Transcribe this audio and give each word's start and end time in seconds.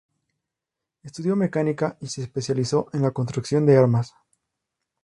Estudio 1.03 1.35
mecánica 1.35 1.95
y 2.01 2.07
se 2.07 2.23
especializó 2.23 2.87
en 2.91 3.03
la 3.03 3.11
construcción 3.11 3.67
de 3.67 3.77
armas. 3.77 4.15